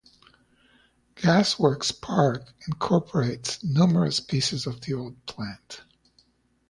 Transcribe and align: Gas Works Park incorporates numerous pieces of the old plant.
Gas 1.13 1.59
Works 1.59 1.91
Park 1.91 2.51
incorporates 2.67 3.63
numerous 3.63 4.19
pieces 4.19 4.65
of 4.65 4.81
the 4.81 4.95
old 4.95 5.23
plant. 5.27 5.81